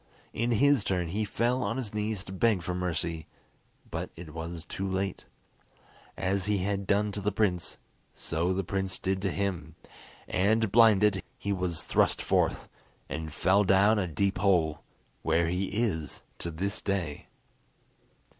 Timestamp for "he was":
11.37-11.83